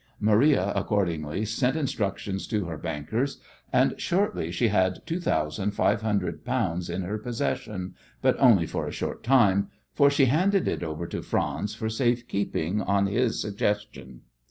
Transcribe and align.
Maria 0.19 0.73
accordingly 0.75 1.45
sent 1.45 1.75
instructions 1.77 2.47
to 2.47 2.65
her 2.65 2.75
bankers, 2.75 3.39
and 3.71 3.93
shortly 4.01 4.49
she 4.51 4.69
had 4.69 5.05
two 5.05 5.19
thousand 5.19 5.73
five 5.75 6.01
hundred 6.01 6.43
pounds 6.43 6.89
in 6.89 7.03
her 7.03 7.19
possession, 7.19 7.93
but 8.19 8.35
only 8.39 8.65
for 8.65 8.87
a 8.87 8.91
short 8.91 9.23
time, 9.23 9.69
for 9.93 10.09
she 10.09 10.25
handed 10.25 10.67
it 10.67 10.81
over 10.81 11.05
to 11.05 11.21
"Franz" 11.21 11.75
for 11.75 11.87
safe 11.87 12.27
keeping 12.27 12.81
on 12.81 13.05
his 13.05 13.39
suggestion. 13.39 14.21